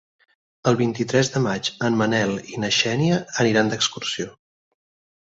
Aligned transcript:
El 0.71 0.77
vint-i-tres 0.79 1.29
de 1.35 1.43
maig 1.43 1.69
en 1.91 2.01
Manel 2.01 2.35
i 2.57 2.65
na 2.65 2.73
Xènia 2.81 3.23
aniran 3.47 3.73
d'excursió. 3.75 4.31